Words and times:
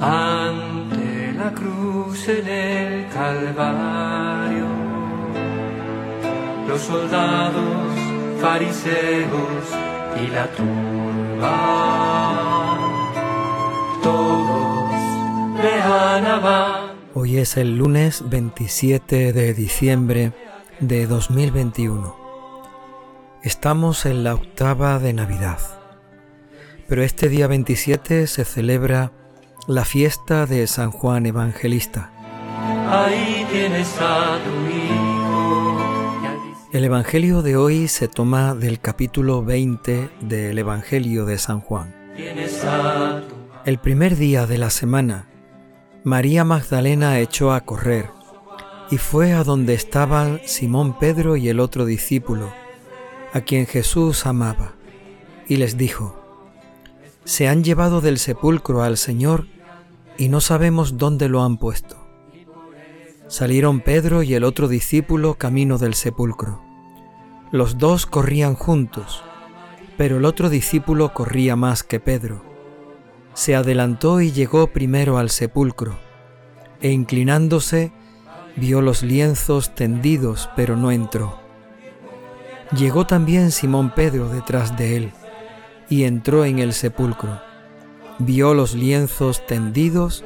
ante 0.00 1.32
la 1.32 1.52
cruz 1.52 2.28
en 2.28 2.46
el 2.46 3.08
Calvario. 3.08 4.66
Los 6.68 6.80
soldados, 6.82 7.98
fariseos 8.40 9.64
y 10.22 10.28
la 10.28 10.46
turba, 10.52 11.48
todos 14.02 14.90
le. 15.62 15.78
Hoy 17.14 17.38
es 17.38 17.56
el 17.56 17.78
lunes 17.78 18.28
27 18.28 19.32
de 19.32 19.54
diciembre 19.54 20.32
de 20.78 21.06
2021. 21.06 22.16
Estamos 23.42 24.06
en 24.06 24.24
la 24.24 24.34
octava 24.34 24.98
de 24.98 25.12
Navidad, 25.14 25.58
pero 26.86 27.02
este 27.02 27.28
día 27.28 27.46
27 27.46 28.26
se 28.26 28.44
celebra 28.44 29.12
la 29.68 29.84
fiesta 29.84 30.46
de 30.46 30.66
San 30.66 30.90
Juan 30.90 31.26
Evangelista. 31.26 32.10
Ahí 32.90 33.46
tienes 33.52 33.94
a 34.00 34.38
tu 34.42 34.74
hijo. 34.74 35.78
El 36.72 36.84
Evangelio 36.84 37.42
de 37.42 37.58
hoy 37.58 37.86
se 37.86 38.08
toma 38.08 38.54
del 38.54 38.80
capítulo 38.80 39.44
20 39.44 40.08
del 40.22 40.58
Evangelio 40.58 41.26
de 41.26 41.36
San 41.36 41.60
Juan. 41.60 41.94
El 43.66 43.78
primer 43.78 44.16
día 44.16 44.46
de 44.46 44.56
la 44.56 44.70
semana, 44.70 45.28
María 46.02 46.44
Magdalena 46.44 47.18
echó 47.18 47.52
a 47.52 47.60
correr 47.60 48.08
y 48.90 48.96
fue 48.96 49.34
a 49.34 49.44
donde 49.44 49.74
estaban 49.74 50.40
Simón 50.46 50.98
Pedro 50.98 51.36
y 51.36 51.50
el 51.50 51.60
otro 51.60 51.84
discípulo, 51.84 52.50
a 53.34 53.42
quien 53.42 53.66
Jesús 53.66 54.24
amaba, 54.24 54.72
y 55.46 55.56
les 55.56 55.76
dijo, 55.76 56.18
Se 57.24 57.48
han 57.48 57.62
llevado 57.62 58.00
del 58.00 58.18
sepulcro 58.18 58.82
al 58.82 58.96
Señor 58.96 59.46
y 60.18 60.28
no 60.28 60.40
sabemos 60.40 60.98
dónde 60.98 61.28
lo 61.28 61.42
han 61.42 61.56
puesto. 61.56 61.96
Salieron 63.28 63.80
Pedro 63.80 64.22
y 64.22 64.34
el 64.34 64.42
otro 64.44 64.68
discípulo 64.68 65.34
camino 65.34 65.78
del 65.78 65.94
sepulcro. 65.94 66.60
Los 67.52 67.78
dos 67.78 68.04
corrían 68.04 68.54
juntos, 68.54 69.22
pero 69.96 70.16
el 70.16 70.24
otro 70.24 70.50
discípulo 70.50 71.14
corría 71.14 71.56
más 71.56 71.82
que 71.82 72.00
Pedro. 72.00 72.42
Se 73.34 73.54
adelantó 73.54 74.20
y 74.20 74.32
llegó 74.32 74.66
primero 74.68 75.18
al 75.18 75.30
sepulcro, 75.30 75.98
e 76.80 76.90
inclinándose, 76.90 77.92
vio 78.56 78.82
los 78.82 79.02
lienzos 79.02 79.74
tendidos, 79.74 80.50
pero 80.56 80.76
no 80.76 80.90
entró. 80.90 81.38
Llegó 82.76 83.06
también 83.06 83.50
Simón 83.50 83.92
Pedro 83.94 84.28
detrás 84.28 84.76
de 84.76 84.96
él, 84.96 85.12
y 85.88 86.04
entró 86.04 86.44
en 86.44 86.58
el 86.58 86.72
sepulcro. 86.72 87.47
Vio 88.18 88.54
los 88.54 88.74
lienzos 88.74 89.46
tendidos 89.46 90.24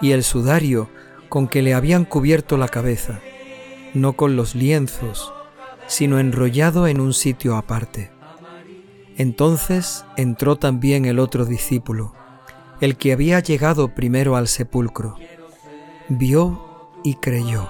y 0.00 0.12
el 0.12 0.22
sudario 0.22 0.88
con 1.28 1.48
que 1.48 1.62
le 1.62 1.74
habían 1.74 2.04
cubierto 2.04 2.56
la 2.56 2.68
cabeza, 2.68 3.20
no 3.94 4.14
con 4.14 4.36
los 4.36 4.54
lienzos, 4.54 5.32
sino 5.86 6.18
enrollado 6.18 6.86
en 6.86 7.00
un 7.00 7.12
sitio 7.14 7.56
aparte. 7.56 8.10
Entonces 9.16 10.04
entró 10.16 10.56
también 10.56 11.04
el 11.04 11.18
otro 11.18 11.44
discípulo, 11.44 12.14
el 12.80 12.96
que 12.96 13.12
había 13.12 13.40
llegado 13.40 13.94
primero 13.94 14.36
al 14.36 14.48
sepulcro. 14.48 15.16
Vio 16.08 16.90
y 17.04 17.16
creyó. 17.16 17.68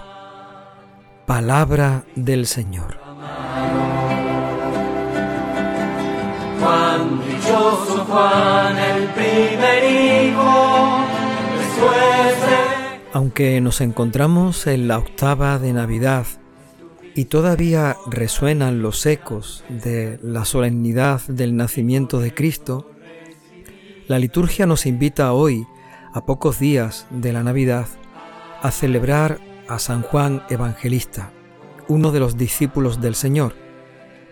Palabra 1.26 2.04
del 2.14 2.46
Señor. 2.46 3.01
Dichoso 7.26 8.04
Juan, 8.04 8.78
el. 8.78 9.12
Aunque 13.14 13.60
nos 13.60 13.82
encontramos 13.82 14.66
en 14.66 14.88
la 14.88 14.96
octava 14.96 15.58
de 15.58 15.74
Navidad 15.74 16.26
y 17.14 17.26
todavía 17.26 17.98
resuenan 18.06 18.80
los 18.80 19.04
ecos 19.04 19.64
de 19.68 20.18
la 20.22 20.46
solemnidad 20.46 21.20
del 21.28 21.54
nacimiento 21.54 22.20
de 22.20 22.32
Cristo, 22.32 22.90
la 24.08 24.18
liturgia 24.18 24.64
nos 24.64 24.86
invita 24.86 25.34
hoy, 25.34 25.66
a 26.14 26.24
pocos 26.24 26.58
días 26.58 27.06
de 27.10 27.34
la 27.34 27.42
Navidad, 27.42 27.86
a 28.62 28.70
celebrar 28.70 29.38
a 29.68 29.78
San 29.78 30.00
Juan 30.00 30.42
Evangelista, 30.48 31.32
uno 31.88 32.12
de 32.12 32.20
los 32.20 32.38
discípulos 32.38 33.02
del 33.02 33.14
Señor, 33.14 33.54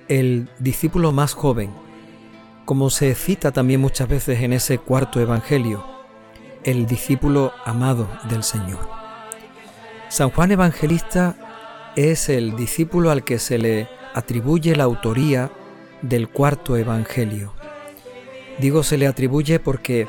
el 0.08 0.48
discípulo 0.58 1.12
más 1.12 1.34
joven, 1.34 1.70
como 2.70 2.88
se 2.88 3.16
cita 3.16 3.50
también 3.50 3.80
muchas 3.80 4.08
veces 4.08 4.42
en 4.42 4.52
ese 4.52 4.78
cuarto 4.78 5.18
Evangelio, 5.18 5.84
el 6.62 6.86
discípulo 6.86 7.52
amado 7.64 8.08
del 8.28 8.44
Señor. 8.44 8.78
San 10.08 10.30
Juan 10.30 10.52
Evangelista 10.52 11.34
es 11.96 12.28
el 12.28 12.54
discípulo 12.54 13.10
al 13.10 13.24
que 13.24 13.40
se 13.40 13.58
le 13.58 13.88
atribuye 14.14 14.76
la 14.76 14.84
autoría 14.84 15.50
del 16.02 16.28
cuarto 16.28 16.76
Evangelio. 16.76 17.54
Digo 18.60 18.84
se 18.84 18.98
le 18.98 19.08
atribuye 19.08 19.58
porque 19.58 20.06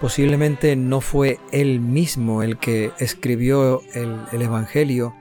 posiblemente 0.00 0.74
no 0.74 1.00
fue 1.00 1.38
él 1.52 1.78
mismo 1.78 2.42
el 2.42 2.58
que 2.58 2.90
escribió 2.98 3.80
el, 3.94 4.16
el 4.32 4.42
Evangelio, 4.42 5.14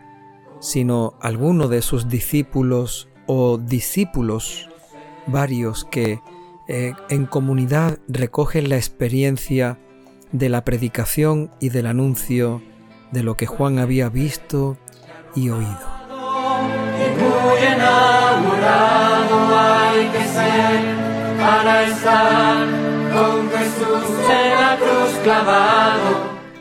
sino 0.59 1.13
alguno 1.21 1.67
de 1.67 1.83
sus 1.83 2.07
discípulos 2.07 3.07
o 3.27 3.59
discípulos 3.59 4.67
varios 5.27 5.85
que 5.85 6.19
eh, 6.73 6.93
en 7.09 7.25
comunidad 7.25 7.99
recogen 8.07 8.69
la 8.69 8.77
experiencia 8.77 9.77
de 10.31 10.47
la 10.47 10.63
predicación 10.63 11.51
y 11.59 11.67
del 11.67 11.85
anuncio 11.85 12.61
de 13.11 13.23
lo 13.23 13.35
que 13.35 13.45
Juan 13.45 13.77
había 13.77 14.07
visto 14.07 14.77
y 15.35 15.49
oído. 15.49 15.67
Que. 25.25 25.31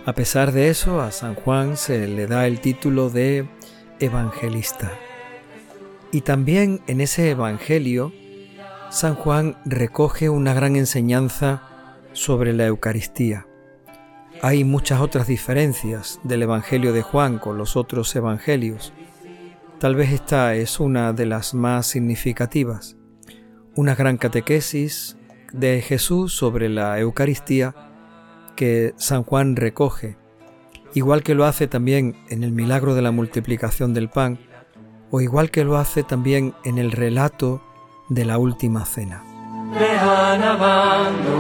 A 0.07 0.13
pesar 0.17 0.51
de 0.51 0.71
eso, 0.71 1.01
a 1.01 1.13
San 1.13 1.37
Juan 1.37 1.77
se 1.77 2.09
le 2.09 2.27
da 2.27 2.49
el 2.49 2.59
título 2.59 3.11
de 3.11 3.49
evangelista. 4.01 4.91
Y 6.11 6.23
también 6.23 6.81
en 6.89 7.01
ese 7.01 7.31
evangelio, 7.31 8.13
San 8.91 9.15
Juan 9.15 9.57
recoge 9.65 10.29
una 10.31 10.53
gran 10.53 10.75
enseñanza 10.75 11.63
sobre 12.13 12.53
la 12.53 12.67
Eucaristía. 12.67 13.47
Hay 14.43 14.65
muchas 14.65 15.01
otras 15.01 15.29
diferencias 15.29 16.19
del 16.25 16.43
Evangelio 16.43 16.93
de 16.93 17.03
Juan 17.03 17.39
con 17.39 17.57
los 17.57 17.77
otros 17.77 18.15
evangelios. 18.17 18.93
Tal 19.79 19.95
vez 19.95 20.11
esta 20.11 20.57
es 20.57 20.81
una 20.81 21.13
de 21.13 21.25
las 21.25 21.55
más 21.55 21.87
significativas. 21.87 22.97
Una 23.77 23.95
gran 23.95 24.17
catequesis 24.17 25.17
de 25.53 25.83
Jesús 25.83 26.35
sobre 26.35 26.69
la 26.69 26.99
Eucaristía 26.99 27.77
que 28.57 28.93
San 28.97 29.23
Juan 29.23 29.55
recoge, 29.55 30.17
igual 30.95 31.23
que 31.23 31.37
lo 31.37 31.45
hace 31.45 31.69
también 31.69 32.17
en 32.29 32.43
el 32.43 32.51
milagro 32.51 32.97
de 32.97 33.03
la 33.03 33.13
multiplicación 33.13 33.95
del 33.95 34.11
pan, 34.11 34.41
o 35.13 35.21
igual 35.21 35.53
que 35.53 35.63
lo 35.63 35.77
hace 35.77 36.03
también 36.03 36.55
en 36.65 36.79
el 36.79 36.91
relato 36.91 37.63
de 38.11 38.27
la 38.27 38.37
última 38.37 38.85
cena. 38.85 39.25
Le 39.79 39.99
han 39.99 40.43
abandonado, 40.43 41.31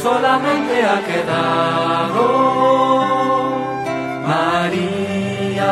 solamente 0.00 0.82
ha 0.84 1.04
quedado 1.04 2.24
María. 4.26 5.68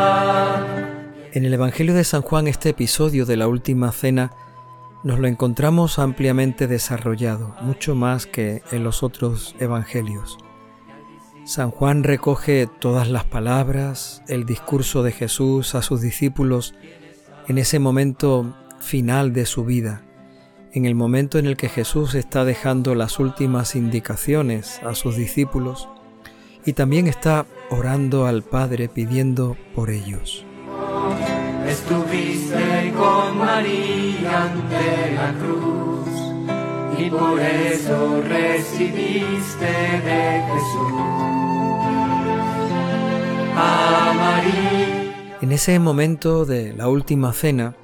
En 1.33 1.45
el 1.45 1.55
Evangelio 1.55 1.95
de 1.95 2.03
San 2.03 2.23
Juan 2.23 2.49
este 2.49 2.71
episodio 2.71 3.25
de 3.27 3.37
la 3.37 3.47
última 3.47 3.93
cena 3.93 4.33
nos 5.05 5.21
lo 5.21 5.29
encontramos 5.29 6.01
ampliamente 6.01 6.67
desarrollado, 6.67 7.55
mucho 7.61 7.95
más 7.95 8.27
que 8.27 8.63
en 8.73 8.83
los 8.83 9.05
otros 9.05 9.55
evangelios. 9.61 10.37
San 11.45 11.71
Juan 11.71 12.03
recoge 12.03 12.67
todas 12.67 13.09
las 13.09 13.25
palabras, 13.25 14.25
el 14.27 14.45
discurso 14.45 15.05
de 15.05 15.13
Jesús 15.13 15.77
a 15.77 15.83
sus 15.83 16.01
discípulos 16.01 16.75
en 17.49 17.57
ese 17.57 17.79
momento 17.79 18.55
final 18.79 19.33
de 19.33 19.47
su 19.47 19.65
vida, 19.65 20.03
en 20.73 20.85
el 20.85 20.95
momento 20.95 21.39
en 21.39 21.47
el 21.47 21.57
que 21.57 21.71
Jesús 21.71 22.15
está 22.15 22.45
dejando 22.45 22.95
las 22.95 23.19
últimas 23.19 23.75
indicaciones 23.75 24.81
a 24.85 24.95
sus 24.95 25.17
discípulos 25.17 25.89
y 26.67 26.75
también 26.75 27.07
está 27.07 27.47
orando 27.71 28.27
al 28.27 28.43
Padre 28.43 28.89
pidiendo 28.89 29.57
por 29.75 29.89
ellos. 29.89 30.45
Estuviste 31.67 32.93
con 32.97 33.39
María 33.39 34.45
ante 34.45 35.15
la 35.15 35.33
cruz 35.39 36.09
y 36.99 37.11
por 37.11 37.41
eso 37.41 38.23
recibiste 38.29 39.67
de 40.05 40.43
Jesús 40.47 40.93
a. 43.57 45.08
En 45.41 45.53
ese 45.53 45.79
momento 45.79 46.45
de 46.45 46.73
la 46.73 46.89
última 46.89 47.33
cena 47.33 47.77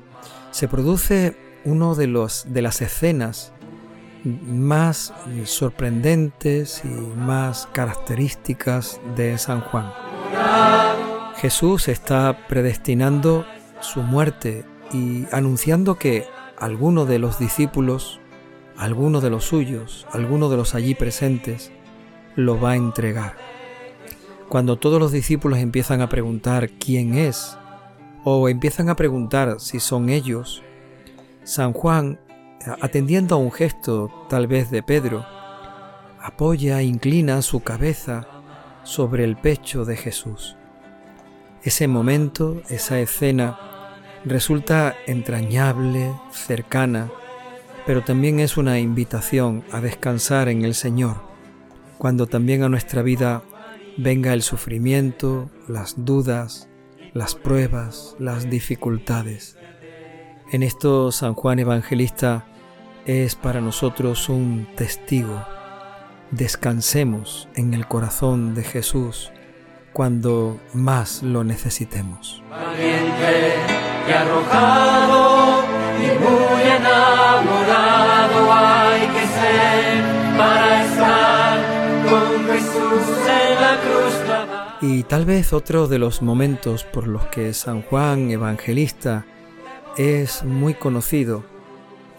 se 0.51 0.67
produce 0.67 1.37
uno 1.65 1.95
de 1.95 2.09
los 2.09 2.47
de 2.49 2.63
las 2.63 2.83
escenas 2.83 3.53
más 4.25 5.13
sorprendentes 5.45 6.83
y 6.85 6.89
más 6.89 7.69
características 7.73 9.01
de 9.17 9.39
San 9.39 9.61
Juan. 9.61 9.93
Jesús 11.37 11.87
está 11.87 12.47
predestinando 12.49 13.47
su 13.81 14.03
muerte 14.03 14.65
y 14.93 15.27
anunciando 15.31 15.95
que 15.95 16.27
alguno 16.59 17.05
de 17.07 17.21
los 17.21 17.39
discípulos, 17.39 18.19
alguno 18.77 19.21
de 19.21 19.31
los 19.31 19.45
suyos, 19.45 20.09
alguno 20.11 20.49
de 20.49 20.57
los 20.57 20.75
allí 20.75 20.97
presentes, 20.97 21.71
lo 22.35 22.61
va 22.61 22.73
a 22.73 22.77
entregar. 22.77 23.37
Cuando 24.55 24.77
todos 24.77 25.01
los 25.01 25.11
discípulos 25.11 25.59
empiezan 25.59 26.01
a 26.01 26.09
preguntar 26.09 26.71
quién 26.71 27.15
es, 27.19 27.59
o 28.23 28.49
empiezan 28.49 28.89
a 28.89 28.95
preguntar 28.95 29.57
si 29.59 29.81
son 29.81 30.11
ellos, 30.11 30.63
San 31.43 31.73
Juan, 31.73 32.21
atendiendo 32.81 33.35
a 33.35 33.39
un 33.39 33.51
gesto 33.51 34.13
tal 34.29 34.47
vez 34.47 34.71
de 34.71 34.85
Pedro, 34.85 35.27
apoya 36.21 36.79
e 36.79 36.85
inclina 36.85 37.43
su 37.43 37.65
cabeza 37.65 38.29
sobre 38.85 39.25
el 39.25 39.35
pecho 39.37 39.85
de 39.85 39.97
Jesús. 39.97 40.57
Ese 41.65 41.89
momento, 41.89 42.63
esa 42.69 43.01
escena, 43.01 43.59
resulta 44.25 44.95
entrañable, 45.09 46.13
cercana, 46.31 47.11
pero 47.87 48.05
también 48.05 48.39
es 48.39 48.57
una 48.57 48.79
invitación 48.79 49.65
a 49.73 49.81
descansar 49.81 50.49
en 50.49 50.65
el 50.65 50.77
Señor, 50.77 51.17
cuando 51.99 52.29
también 52.29 52.63
a 52.63 52.69
nuestra 52.69 53.03
vida 53.03 53.43
venga 53.97 54.33
el 54.33 54.43
sufrimiento, 54.43 55.51
las 55.69 56.05
dudas, 56.05 56.69
las 57.13 57.35
pruebas, 57.35 58.17
las 58.19 58.51
dificultades. 58.51 59.57
En 60.53 60.63
esto 60.63 61.13
San 61.13 61.35
Juan 61.35 61.59
Evangelista 61.59 62.47
es 63.07 63.35
para 63.35 63.61
nosotros 63.61 64.29
un 64.29 64.67
testigo. 64.77 65.45
Descansemos 66.31 67.49
en 67.55 67.75
el 67.75 67.87
corazón 67.87 68.55
de 68.55 68.65
Jesús 68.65 69.31
cuando 69.93 70.61
más 70.73 71.23
lo 71.23 71.45
necesitemos. 71.45 72.43
Y 74.07 74.13
arrojado 74.13 75.14
Y 84.87 85.03
tal 85.05 85.25
vez 85.25 85.55
otro 85.55 85.89
de 85.89 85.99
los 85.99 86.21
momentos 86.21 86.85
por 86.85 87.09
los 87.09 87.25
que 87.29 87.55
San 87.55 87.81
Juan 87.81 88.31
Evangelista 88.31 89.25
es 89.97 90.45
muy 90.45 90.75
conocido 90.75 91.43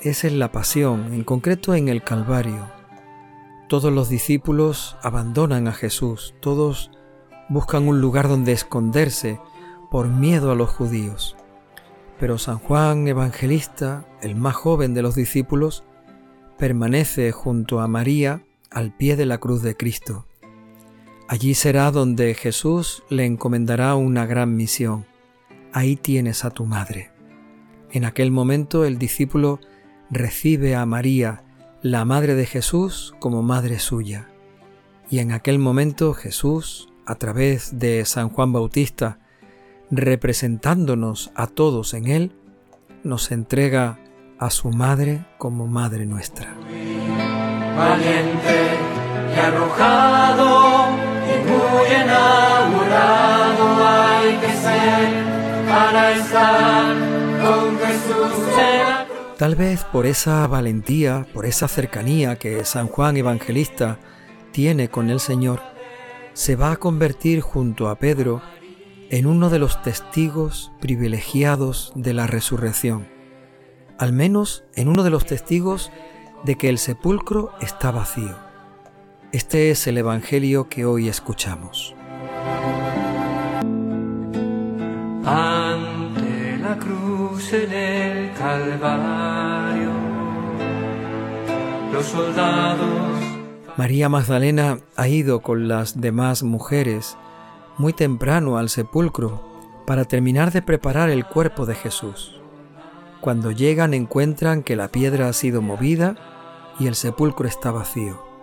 es 0.01 0.23
en 0.23 0.39
la 0.39 0.51
pasión, 0.51 1.13
en 1.13 1.23
concreto 1.23 1.75
en 1.75 1.89
el 1.89 2.01
Calvario. 2.01 2.67
Todos 3.69 3.93
los 3.93 4.09
discípulos 4.09 4.97
abandonan 5.03 5.67
a 5.67 5.73
Jesús, 5.73 6.33
todos 6.39 6.89
buscan 7.49 7.87
un 7.87 8.01
lugar 8.01 8.27
donde 8.27 8.53
esconderse 8.53 9.39
por 9.91 10.07
miedo 10.07 10.51
a 10.51 10.55
los 10.55 10.71
judíos. 10.71 11.37
Pero 12.19 12.39
San 12.39 12.57
Juan 12.57 13.07
Evangelista, 13.07 14.07
el 14.23 14.35
más 14.35 14.55
joven 14.55 14.95
de 14.95 15.03
los 15.03 15.13
discípulos, 15.13 15.83
permanece 16.57 17.31
junto 17.31 17.79
a 17.79 17.87
María 17.87 18.43
al 18.71 18.91
pie 18.91 19.15
de 19.17 19.27
la 19.27 19.37
cruz 19.37 19.61
de 19.61 19.77
Cristo. 19.77 20.25
Allí 21.27 21.55
será 21.55 21.89
donde 21.89 22.35
Jesús 22.35 23.03
le 23.09 23.25
encomendará 23.25 23.95
una 23.95 24.27
gran 24.27 24.55
misión. 24.55 25.05
Ahí 25.73 25.95
tienes 25.95 26.45
a 26.45 26.51
tu 26.51 26.65
madre. 26.65 27.11
En 27.91 28.05
aquel 28.05 28.29
momento 28.29 28.85
el 28.85 28.99
discípulo 28.99 29.59
recibe 30.11 30.75
a 30.75 30.85
María, 30.85 31.43
la 31.81 32.05
madre 32.05 32.35
de 32.35 32.45
Jesús, 32.45 33.15
como 33.19 33.41
madre 33.41 33.79
suya. 33.79 34.29
Y 35.09 35.19
en 35.19 35.31
aquel 35.31 35.57
momento 35.57 36.13
Jesús, 36.13 36.89
a 37.05 37.15
través 37.15 37.79
de 37.79 38.05
San 38.05 38.29
Juan 38.29 38.53
Bautista, 38.53 39.19
representándonos 39.89 41.31
a 41.35 41.47
todos 41.47 41.93
en 41.95 42.07
él, 42.07 42.35
nos 43.03 43.31
entrega 43.31 43.99
a 44.39 44.49
su 44.51 44.69
madre 44.69 45.25
como 45.37 45.67
madre 45.67 46.05
nuestra. 46.05 46.55
Valiente 47.75 48.77
y 49.35 49.39
arrojado 49.39 51.04
Tal 59.37 59.55
vez 59.55 59.83
por 59.83 60.05
esa 60.05 60.47
valentía, 60.47 61.27
por 61.33 61.45
esa 61.45 61.67
cercanía 61.67 62.37
que 62.37 62.63
San 62.63 62.87
Juan 62.87 63.17
Evangelista 63.17 63.99
tiene 64.51 64.89
con 64.89 65.09
el 65.09 65.19
Señor, 65.19 65.61
se 66.33 66.55
va 66.55 66.71
a 66.71 66.77
convertir 66.77 67.41
junto 67.41 67.89
a 67.89 67.95
Pedro 67.99 68.41
en 69.09 69.25
uno 69.25 69.49
de 69.49 69.59
los 69.59 69.81
testigos 69.81 70.71
privilegiados 70.79 71.91
de 71.95 72.13
la 72.13 72.27
resurrección, 72.27 73.07
al 73.97 74.13
menos 74.13 74.63
en 74.73 74.87
uno 74.87 75.03
de 75.03 75.09
los 75.09 75.25
testigos 75.25 75.91
de 76.43 76.55
que 76.55 76.69
el 76.69 76.77
sepulcro 76.77 77.51
está 77.59 77.91
vacío. 77.91 78.35
Este 79.35 79.69
es 79.69 79.85
el 79.87 79.97
Evangelio 79.97 80.69
que 80.69 80.85
hoy 80.85 81.09
escuchamos. 81.09 81.93
Ante 85.25 86.57
la 86.57 86.79
cruz 86.79 87.51
en 87.51 87.69
el 87.69 88.33
Calvario, 88.35 89.91
los 91.91 92.05
soldados 92.05 92.87
María 93.75 94.07
Magdalena 94.07 94.79
ha 94.95 95.09
ido 95.09 95.41
con 95.41 95.67
las 95.67 95.99
demás 95.99 96.43
mujeres 96.43 97.17
muy 97.77 97.91
temprano 97.91 98.57
al 98.57 98.69
sepulcro 98.69 99.43
para 99.85 100.05
terminar 100.05 100.53
de 100.53 100.61
preparar 100.61 101.09
el 101.09 101.25
cuerpo 101.25 101.65
de 101.65 101.75
Jesús. 101.75 102.39
Cuando 103.19 103.51
llegan 103.51 103.93
encuentran 103.93 104.63
que 104.63 104.77
la 104.77 104.87
piedra 104.87 105.27
ha 105.27 105.33
sido 105.33 105.61
movida 105.61 106.15
y 106.79 106.87
el 106.87 106.95
sepulcro 106.95 107.49
está 107.49 107.71
vacío. 107.71 108.34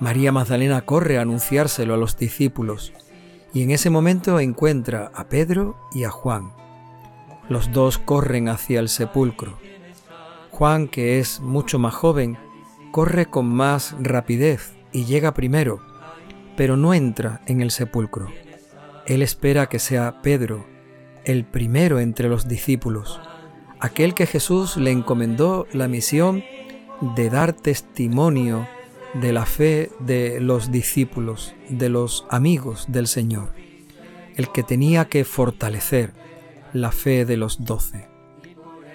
María 0.00 0.32
Magdalena 0.32 0.80
corre 0.80 1.18
a 1.18 1.22
anunciárselo 1.22 1.92
a 1.92 1.98
los 1.98 2.16
discípulos 2.16 2.94
y 3.52 3.62
en 3.62 3.70
ese 3.70 3.90
momento 3.90 4.40
encuentra 4.40 5.12
a 5.14 5.28
Pedro 5.28 5.76
y 5.92 6.04
a 6.04 6.10
Juan. 6.10 6.52
Los 7.50 7.70
dos 7.72 7.98
corren 7.98 8.48
hacia 8.48 8.80
el 8.80 8.88
sepulcro. 8.88 9.58
Juan, 10.50 10.88
que 10.88 11.18
es 11.18 11.40
mucho 11.40 11.78
más 11.78 11.94
joven, 11.94 12.38
corre 12.92 13.26
con 13.26 13.46
más 13.46 13.94
rapidez 14.00 14.72
y 14.90 15.04
llega 15.04 15.34
primero, 15.34 15.80
pero 16.56 16.78
no 16.78 16.94
entra 16.94 17.42
en 17.46 17.60
el 17.60 17.70
sepulcro. 17.70 18.28
Él 19.06 19.20
espera 19.20 19.68
que 19.68 19.78
sea 19.78 20.22
Pedro, 20.22 20.64
el 21.24 21.44
primero 21.44 22.00
entre 22.00 22.30
los 22.30 22.48
discípulos, 22.48 23.20
aquel 23.80 24.14
que 24.14 24.26
Jesús 24.26 24.78
le 24.78 24.92
encomendó 24.92 25.66
la 25.72 25.88
misión 25.88 26.42
de 27.16 27.28
dar 27.28 27.52
testimonio 27.52 28.66
de 29.14 29.32
la 29.32 29.46
fe 29.46 29.90
de 29.98 30.40
los 30.40 30.70
discípulos, 30.70 31.54
de 31.68 31.88
los 31.88 32.26
amigos 32.30 32.86
del 32.88 33.06
Señor, 33.06 33.52
el 34.36 34.50
que 34.52 34.62
tenía 34.62 35.08
que 35.08 35.24
fortalecer 35.24 36.12
la 36.72 36.92
fe 36.92 37.24
de 37.24 37.36
los 37.36 37.64
doce. 37.64 38.08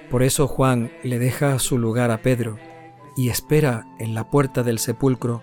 Por 0.09 0.23
eso 0.23 0.47
Juan 0.47 0.91
le 1.03 1.19
deja 1.19 1.59
su 1.59 1.77
lugar 1.77 2.11
a 2.11 2.21
Pedro 2.21 2.57
y 3.17 3.29
espera 3.29 3.85
en 3.99 4.13
la 4.13 4.29
puerta 4.29 4.63
del 4.63 4.79
sepulcro 4.79 5.41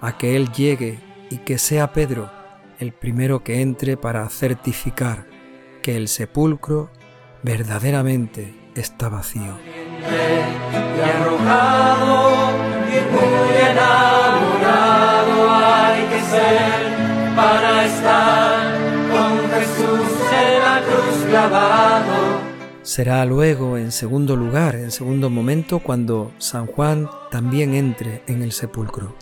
a 0.00 0.18
que 0.18 0.36
Él 0.36 0.50
llegue 0.52 0.98
y 1.30 1.38
que 1.38 1.58
sea 1.58 1.92
Pedro 1.92 2.30
el 2.78 2.92
primero 2.92 3.44
que 3.44 3.60
entre 3.60 3.96
para 3.96 4.28
certificar 4.28 5.26
que 5.82 5.96
el 5.96 6.08
sepulcro 6.08 6.90
verdaderamente 7.42 8.54
está 8.74 9.08
vacío. 9.08 9.56
Hay 13.78 16.02
ser 16.30 17.36
para 17.36 17.86
estar 17.86 18.78
con 19.10 19.50
Jesús 19.50 20.08
en 20.32 20.60
la 20.60 20.82
cruz 20.82 21.24
clavado. 21.28 22.40
Será 22.82 23.24
luego, 23.24 23.76
en 23.76 23.92
segundo 23.92 24.36
lugar, 24.36 24.74
en 24.74 24.90
segundo 24.90 25.30
momento, 25.30 25.78
cuando 25.78 26.32
San 26.38 26.66
Juan 26.66 27.08
también 27.30 27.74
entre 27.74 28.22
en 28.26 28.42
el 28.42 28.52
sepulcro. 28.52 29.14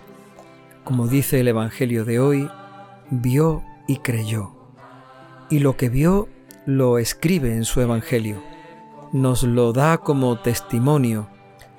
Como 0.84 1.06
dice 1.06 1.40
el 1.40 1.48
Evangelio 1.48 2.04
de 2.04 2.18
hoy, 2.18 2.50
vio 3.10 3.62
y 3.86 3.98
creyó. 3.98 4.52
Y 5.50 5.58
lo 5.58 5.76
que 5.76 5.88
vio 5.88 6.28
lo 6.66 6.98
escribe 6.98 7.54
en 7.54 7.64
su 7.64 7.80
Evangelio. 7.80 8.42
Nos 9.12 9.42
lo 9.42 9.72
da 9.72 9.98
como 9.98 10.38
testimonio 10.38 11.28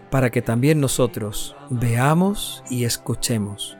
para 0.10 0.30
que 0.30 0.42
también 0.42 0.80
nosotros 0.80 1.56
veamos 1.70 2.63
y 2.70 2.86
escuchemos. 2.86 3.78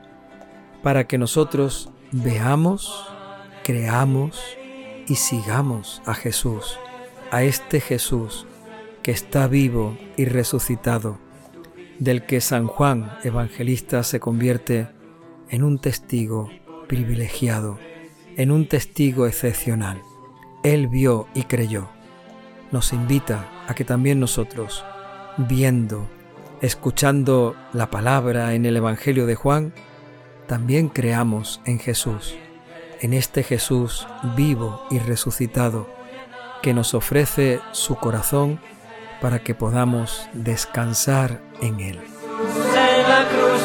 Para 0.84 1.06
que 1.08 1.18
nosotros 1.18 1.90
veamos, 2.12 3.08
creamos 3.64 4.42
y 5.08 5.16
sigamos 5.16 6.02
a 6.06 6.14
Jesús 6.14 6.78
a 7.32 7.44
este 7.44 7.80
Jesús 7.80 8.48
que 9.04 9.12
está 9.12 9.48
vivo 9.48 9.98
y 10.18 10.26
resucitado, 10.26 11.20
del 12.00 12.26
que 12.26 12.42
San 12.42 12.68
Juan 12.68 13.12
Evangelista 13.24 14.04
se 14.04 14.20
convierte 14.20 14.88
en 15.50 15.64
un 15.64 15.80
testigo 15.80 16.50
privilegiado, 16.88 17.78
en 18.36 18.52
un 18.52 18.68
testigo 18.68 19.28
excepcional. 19.28 20.02
Él 20.64 20.88
vio 20.88 21.28
y 21.34 21.44
creyó. 21.44 21.90
Nos 22.72 22.94
invita 22.94 23.50
a 23.68 23.74
que 23.74 23.84
también 23.84 24.20
nosotros, 24.20 24.84
viendo, 25.38 26.08
escuchando 26.62 27.56
la 27.74 27.90
palabra 27.90 28.54
en 28.54 28.66
el 28.66 28.78
Evangelio 28.78 29.26
de 29.26 29.36
Juan, 29.36 29.74
también 30.48 30.90
creamos 30.90 31.62
en 31.66 31.80
Jesús, 31.80 32.36
en 33.02 33.14
este 33.14 33.44
Jesús 33.44 34.08
vivo 34.36 34.86
y 34.90 35.00
resucitado, 35.00 35.88
que 36.62 36.74
nos 36.74 36.94
ofrece 36.94 37.62
su 37.72 37.96
corazón 37.96 38.60
para 39.22 39.40
que 39.40 39.56
podamos 39.56 40.28
descansar 40.34 41.42
en 41.62 41.80
Él. 41.80 42.00
La 43.08 43.26
cruz 43.28 43.60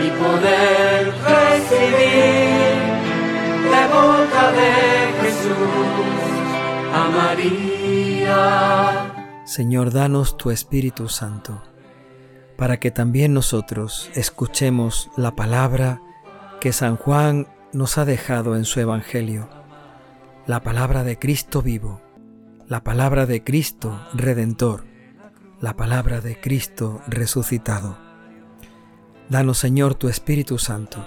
y 0.00 0.10
poder 0.10 1.12
recibir 1.26 2.78
de 3.64 3.82
boca 3.92 4.44
de 4.52 4.72
Jesús 5.20 6.18
a 6.94 7.08
María. 7.16 9.07
Señor, 9.58 9.90
danos 9.90 10.36
tu 10.36 10.52
Espíritu 10.52 11.08
Santo, 11.08 11.60
para 12.56 12.78
que 12.78 12.92
también 12.92 13.34
nosotros 13.34 14.08
escuchemos 14.14 15.10
la 15.16 15.34
palabra 15.34 16.00
que 16.60 16.72
San 16.72 16.96
Juan 16.96 17.48
nos 17.72 17.98
ha 17.98 18.04
dejado 18.04 18.54
en 18.54 18.64
su 18.64 18.78
Evangelio, 18.78 19.48
la 20.46 20.62
palabra 20.62 21.02
de 21.02 21.18
Cristo 21.18 21.60
vivo, 21.60 22.00
la 22.68 22.84
palabra 22.84 23.26
de 23.26 23.42
Cristo 23.42 24.00
redentor, 24.14 24.84
la 25.60 25.74
palabra 25.74 26.20
de 26.20 26.40
Cristo 26.40 27.00
resucitado. 27.08 27.98
Danos, 29.28 29.58
Señor, 29.58 29.96
tu 29.96 30.08
Espíritu 30.08 30.58
Santo, 30.58 31.04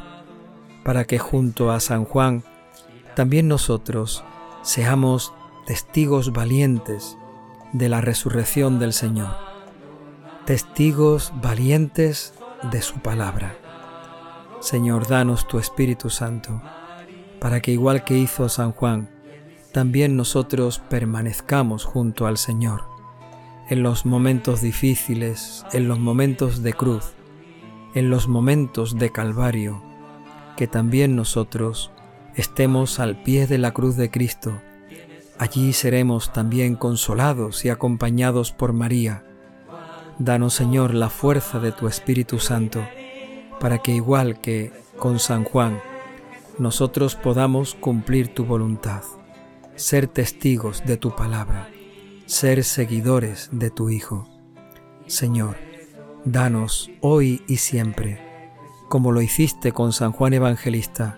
para 0.83 1.05
que 1.05 1.19
junto 1.19 1.71
a 1.71 1.79
San 1.79 2.03
Juan 2.03 2.43
también 3.15 3.47
nosotros 3.47 4.25
seamos 4.61 5.31
testigos 5.65 6.33
valientes 6.33 7.17
de 7.73 7.89
la 7.89 8.01
resurrección 8.01 8.79
del 8.79 8.93
Señor, 8.93 9.35
testigos 10.45 11.31
valientes 11.41 12.33
de 12.71 12.81
su 12.81 12.99
palabra. 12.99 13.55
Señor, 14.59 15.07
danos 15.07 15.47
tu 15.47 15.57
Espíritu 15.57 16.09
Santo, 16.09 16.61
para 17.39 17.61
que 17.61 17.71
igual 17.71 18.03
que 18.03 18.17
hizo 18.17 18.49
San 18.49 18.71
Juan, 18.71 19.09
también 19.71 20.17
nosotros 20.17 20.79
permanezcamos 20.89 21.85
junto 21.85 22.27
al 22.27 22.37
Señor, 22.37 22.83
en 23.69 23.83
los 23.83 24.05
momentos 24.05 24.61
difíciles, 24.61 25.65
en 25.71 25.87
los 25.87 25.97
momentos 25.97 26.61
de 26.61 26.73
cruz, 26.73 27.13
en 27.95 28.09
los 28.09 28.27
momentos 28.27 28.97
de 28.97 29.11
Calvario, 29.11 29.81
que 30.57 30.67
también 30.67 31.15
nosotros 31.15 31.91
estemos 32.35 32.99
al 32.99 33.23
pie 33.23 33.47
de 33.47 33.57
la 33.57 33.71
cruz 33.71 33.95
de 33.95 34.11
Cristo, 34.11 34.61
Allí 35.37 35.73
seremos 35.73 36.33
también 36.33 36.75
consolados 36.75 37.65
y 37.65 37.69
acompañados 37.69 38.51
por 38.51 38.73
María. 38.73 39.23
Danos, 40.19 40.53
Señor, 40.53 40.93
la 40.93 41.09
fuerza 41.09 41.59
de 41.59 41.71
tu 41.71 41.87
Espíritu 41.87 42.39
Santo, 42.39 42.85
para 43.59 43.79
que 43.79 43.91
igual 43.91 44.39
que 44.39 44.71
con 44.99 45.17
San 45.19 45.43
Juan, 45.43 45.79
nosotros 46.59 47.15
podamos 47.15 47.73
cumplir 47.73 48.33
tu 48.33 48.45
voluntad, 48.45 49.01
ser 49.75 50.07
testigos 50.07 50.83
de 50.85 50.97
tu 50.97 51.15
palabra, 51.15 51.69
ser 52.27 52.63
seguidores 52.63 53.49
de 53.51 53.71
tu 53.71 53.89
Hijo. 53.89 54.27
Señor, 55.07 55.57
danos 56.23 56.91
hoy 57.01 57.41
y 57.47 57.57
siempre, 57.57 58.21
como 58.89 59.11
lo 59.11 59.23
hiciste 59.23 59.71
con 59.71 59.91
San 59.91 60.11
Juan 60.11 60.33
Evangelista, 60.33 61.17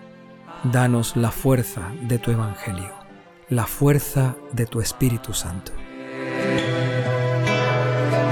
danos 0.64 1.14
la 1.14 1.30
fuerza 1.30 1.92
de 2.08 2.18
tu 2.18 2.30
Evangelio 2.30 3.03
la 3.50 3.66
fuerza 3.66 4.36
de 4.52 4.64
tu 4.66 4.80
Espíritu 4.80 5.34
Santo. 5.34 5.72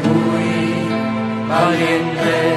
Muy 0.04 0.88
valiente 1.48 2.56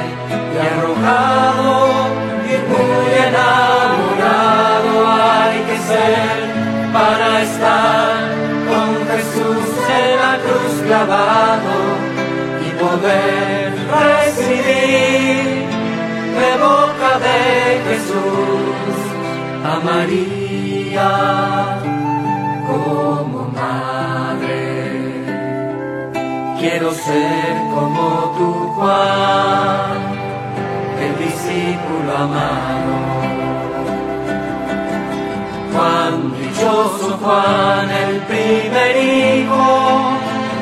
y 0.54 0.58
arrojado 0.58 2.08
y 2.46 2.48
muy 2.72 3.08
enamorado 3.28 4.94
hay 5.12 5.60
que 5.64 5.78
ser 5.80 6.38
para 6.94 7.42
estar 7.42 8.16
con 8.70 8.90
Jesús 9.10 9.68
en 9.90 10.08
la 10.18 10.34
cruz 10.40 10.74
clavado 10.86 11.76
y 12.66 12.68
poder 12.82 13.74
recibir 14.00 15.44
de 16.40 16.52
boca 16.58 17.12
de 17.20 17.40
Jesús 17.90 18.96
a 19.64 19.66
María 19.84 21.10
Quiero 26.86 27.04
ser 27.04 27.58
como 27.74 28.36
tu 28.38 28.54
Juan, 28.76 29.98
el 31.02 31.18
discípulo 31.18 32.16
amado. 32.16 32.94
Juan, 35.74 36.34
dichoso 36.38 37.18
Juan, 37.24 37.90
el 37.90 38.18
primer 38.22 38.98
hijo, 38.98 39.66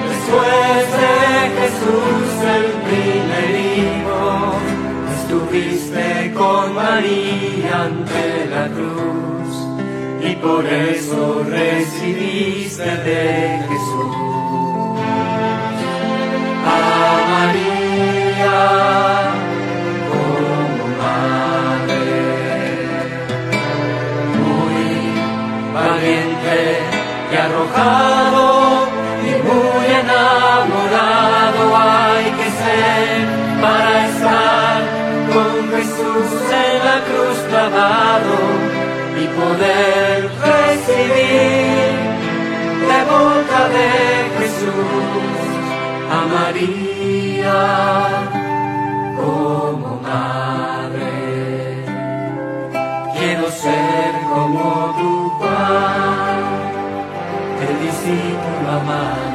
después 0.08 0.86
de 1.02 1.18
Jesús 1.60 2.30
el 2.56 2.68
primer 2.88 3.52
hijo, 3.76 4.54
estuviste 5.18 6.34
con 6.34 6.74
María 6.74 7.84
ante 7.84 8.48
la 8.50 8.70
cruz 8.70 9.52
y 10.26 10.36
por 10.38 10.66
eso 10.66 11.44
recibiste 11.50 12.86
de 12.86 13.60
Jesús 13.68 14.33
poder 39.36 40.30
recibir 40.42 41.92
de 42.90 43.00
boca 43.12 43.62
de 43.76 43.90
Jesús 44.38 45.38
a 46.12 46.20
María 46.34 48.23
discípulo 58.04 58.70
amado. 58.70 59.33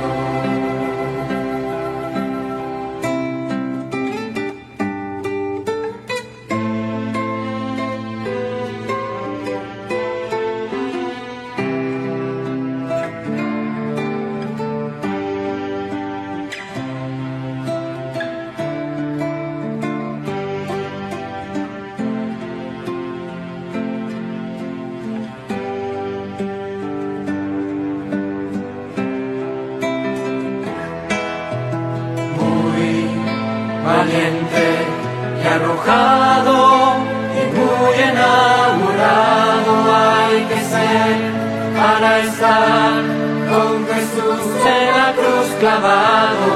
clavado 45.59 46.50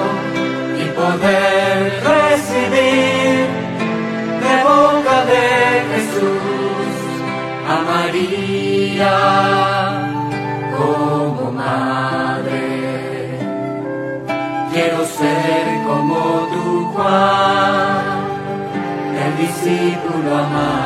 y 0.78 0.84
poder 0.90 2.02
recibir 2.04 3.46
de 4.44 4.54
boca 4.62 5.16
de 5.32 5.46
Jesús 5.92 6.92
a 7.68 7.76
María 7.90 9.16
como 10.76 11.52
madre. 11.52 12.66
Quiero 14.72 15.04
ser 15.04 15.64
como 15.86 16.18
tu 16.52 16.64
Juan, 16.92 18.04
el 19.24 19.32
discípulo 19.38 20.30
amado. 20.36 20.81